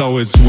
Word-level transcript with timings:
so 0.00 0.16
it's 0.16 0.39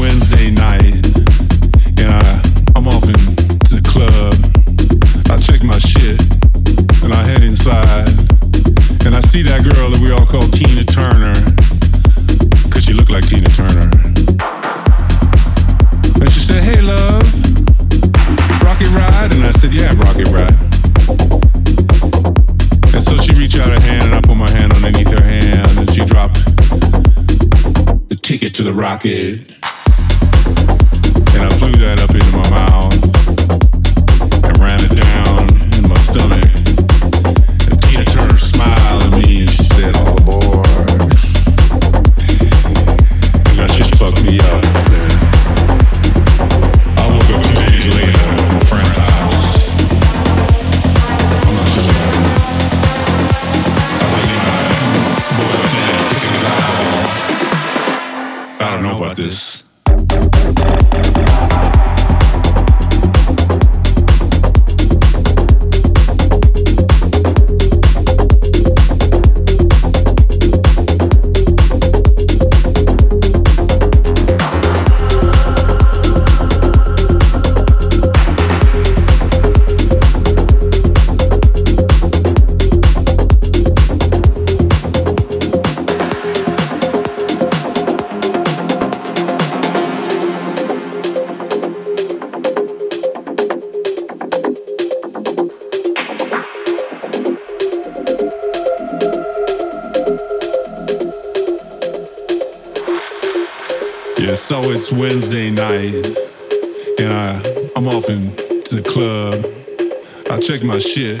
check 110.52 110.64
my 110.64 110.76
shit, 110.76 111.18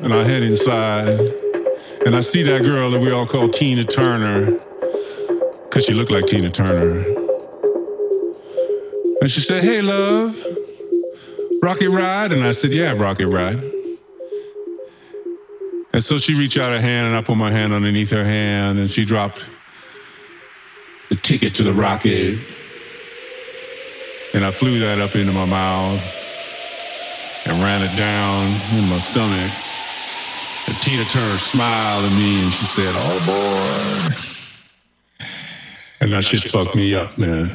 and 0.00 0.12
I 0.12 0.24
head 0.24 0.42
inside, 0.42 1.18
and 2.04 2.14
I 2.14 2.20
see 2.20 2.42
that 2.42 2.62
girl 2.62 2.90
that 2.90 3.00
we 3.00 3.10
all 3.10 3.24
call 3.24 3.48
Tina 3.48 3.82
Turner, 3.82 4.58
because 5.64 5.86
she 5.86 5.94
looked 5.94 6.10
like 6.10 6.26
Tina 6.26 6.50
Turner. 6.50 7.02
And 9.22 9.30
she 9.30 9.40
said, 9.40 9.62
Hey, 9.62 9.80
love, 9.80 10.36
Rocket 11.62 11.88
Ride? 11.88 12.32
And 12.32 12.42
I 12.42 12.52
said, 12.52 12.72
Yeah, 12.72 12.92
Rocket 12.92 13.28
Ride. 13.28 13.58
And 15.94 16.02
so 16.02 16.18
she 16.18 16.34
reached 16.34 16.58
out 16.58 16.72
her 16.72 16.80
hand, 16.80 17.06
and 17.06 17.16
I 17.16 17.22
put 17.22 17.38
my 17.38 17.50
hand 17.50 17.72
underneath 17.72 18.10
her 18.10 18.24
hand, 18.24 18.78
and 18.78 18.90
she 18.90 19.06
dropped 19.06 19.48
the 21.08 21.16
ticket 21.16 21.54
to 21.54 21.62
the 21.62 21.72
rocket. 21.72 22.38
And 24.34 24.44
I 24.44 24.50
flew 24.50 24.78
that 24.80 24.98
up 24.98 25.14
into 25.14 25.32
my 25.32 25.46
mouth 25.46 26.21
it 27.92 27.96
down 27.96 28.46
in 28.76 28.88
my 28.88 28.98
stomach. 28.98 29.50
And 30.68 30.76
Tina 30.80 31.04
Turner 31.04 31.38
smiled 31.38 32.04
at 32.04 32.12
me 32.16 32.42
and 32.42 32.52
she 32.52 32.64
said, 32.64 32.92
Oh 32.96 33.18
boy. 33.26 34.16
And 36.00 36.12
that, 36.12 36.16
that 36.16 36.24
shit, 36.24 36.40
shit 36.40 36.52
fucked 36.52 36.76
me 36.76 36.94
up, 36.94 37.16
man. 37.18 37.48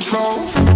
control. 0.00 0.67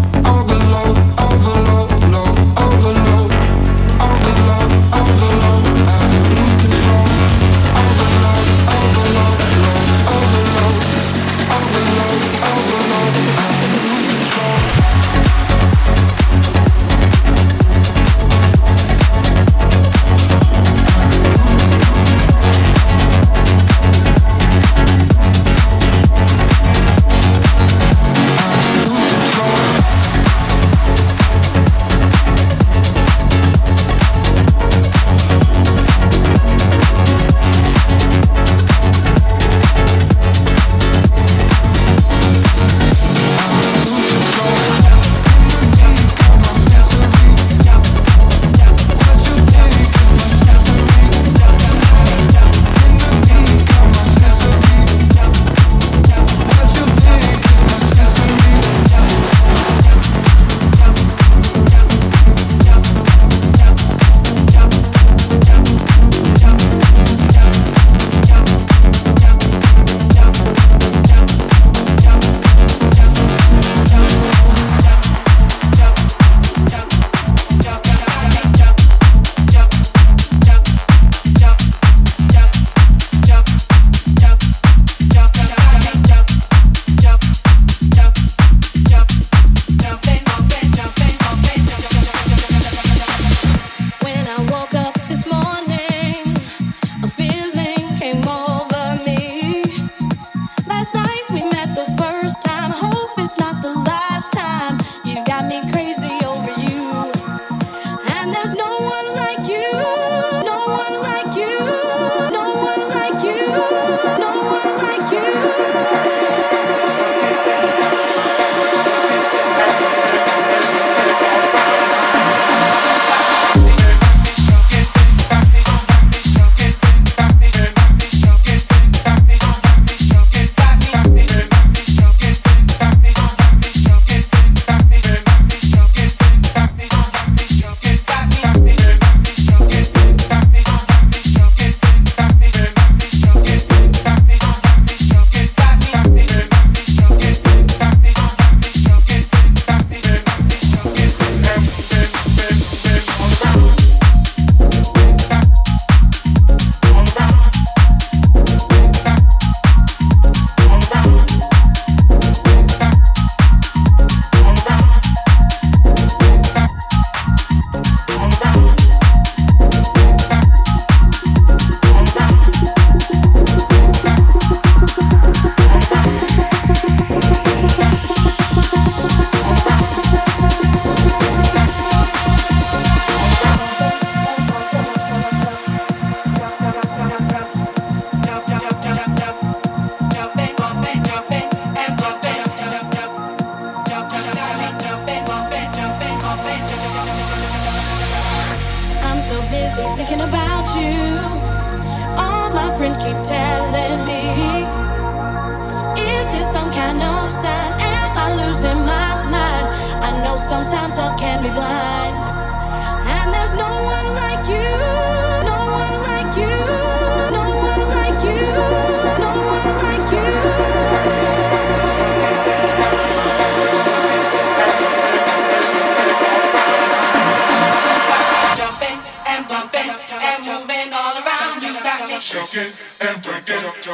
me 105.52 105.60
crazy. 105.70 105.91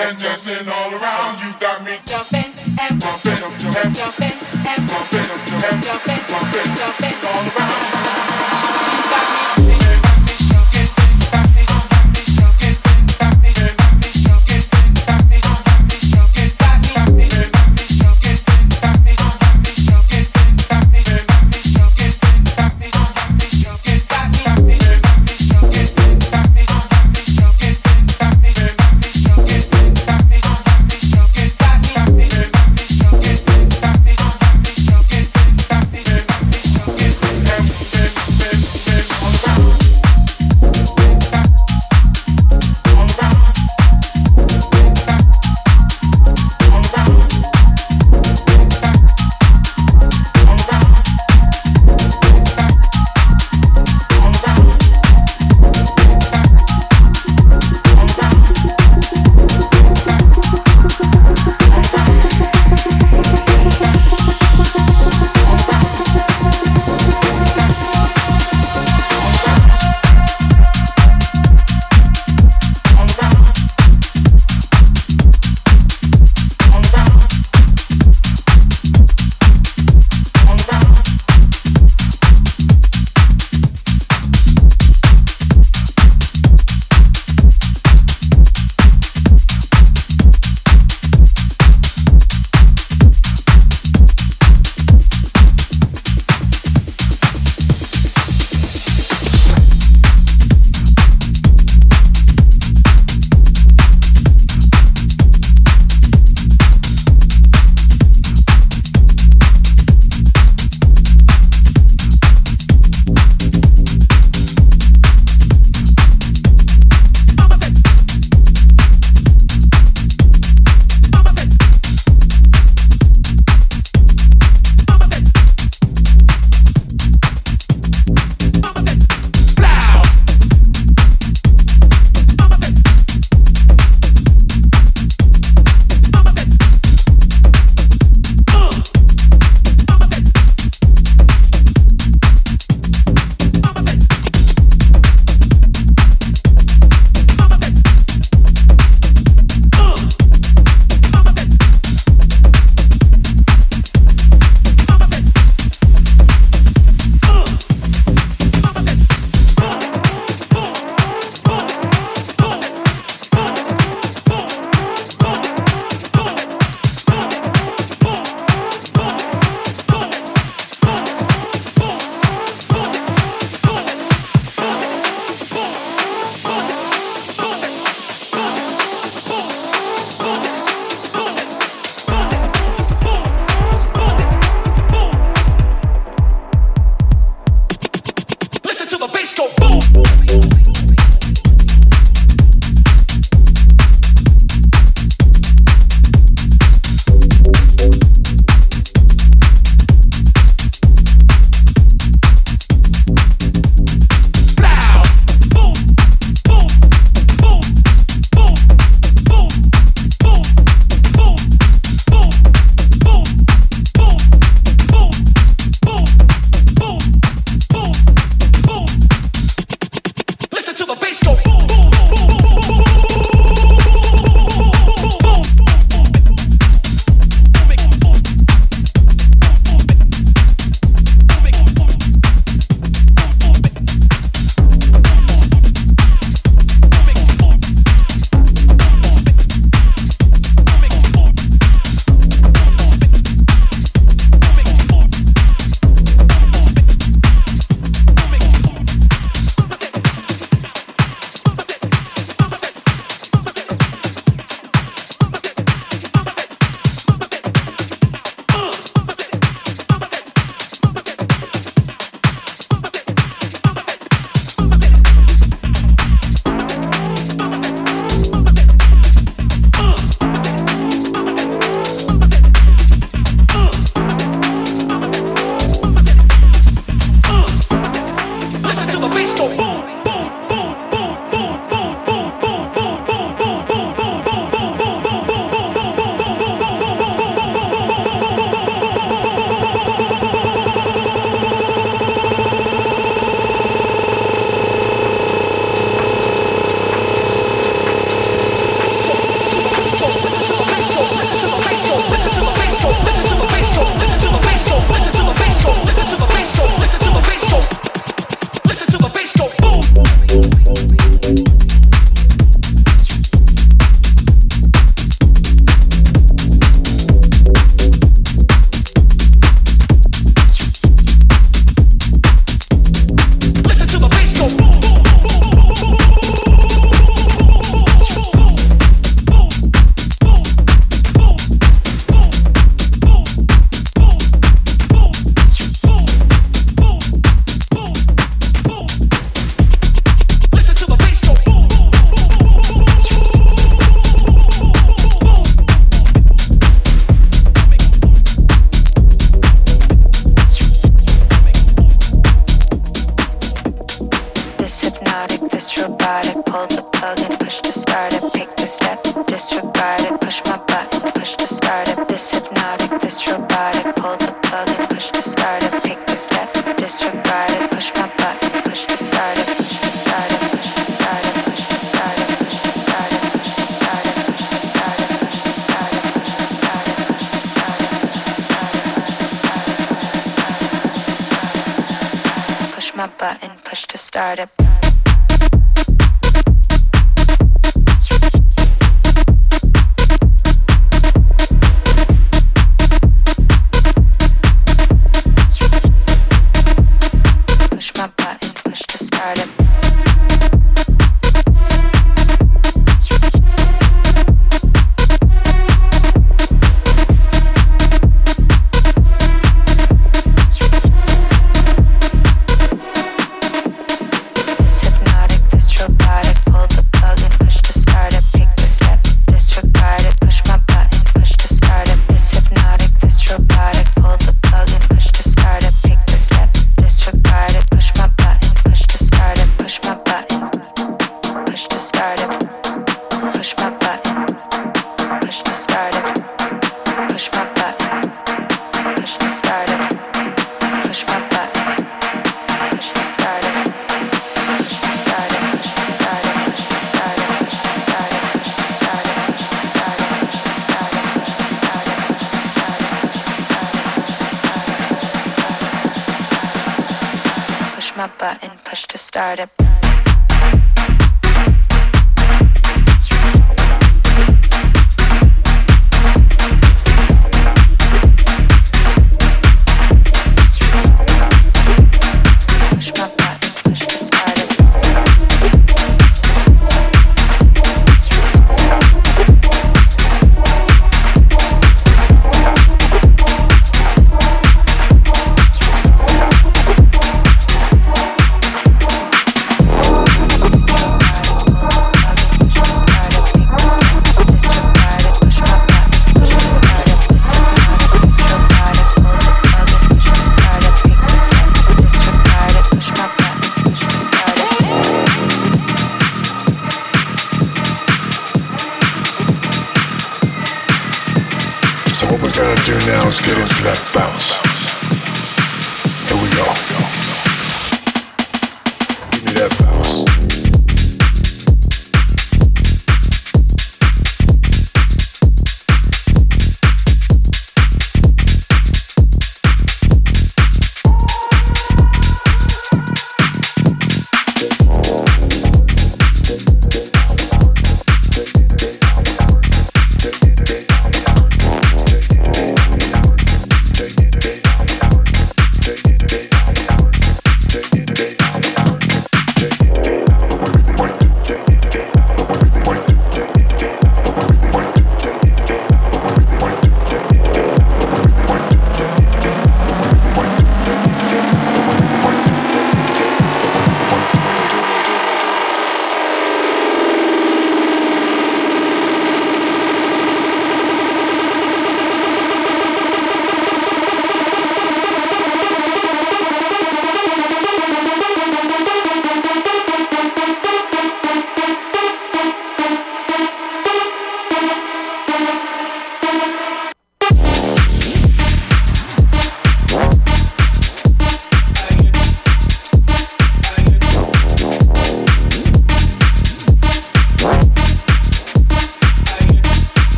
and 0.00 0.18
dancing 0.18 0.68
all 0.68 0.90
around. 0.92 1.38
You 1.40 1.52
got 1.60 1.84
me 1.84 1.92
jumping 2.04 2.50
and 2.80 3.00
bumping, 3.00 3.38
jumping, 3.60 3.92
jumping 3.94 4.36
and 4.66 4.82
bumping, 4.88 5.28
jumping, 5.50 5.80
jumping, 5.82 6.70
jumping 6.74 7.16
all 7.26 7.44
around. 7.56 7.83